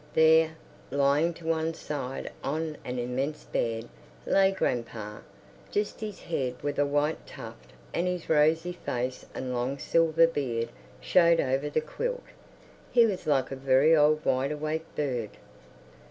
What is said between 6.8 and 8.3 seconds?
white tuft and his